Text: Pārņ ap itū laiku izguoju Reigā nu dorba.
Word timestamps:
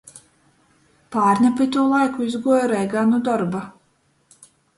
Pārņ 1.15 1.45
ap 1.49 1.61
itū 1.65 1.83
laiku 1.91 2.25
izguoju 2.29 2.65
Reigā 2.73 3.05
nu 3.13 3.21
dorba. 3.29 3.63